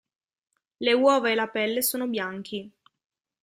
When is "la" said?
1.35-1.47